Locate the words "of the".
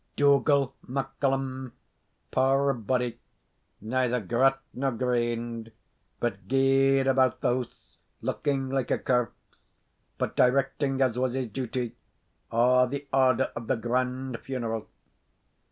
13.55-13.75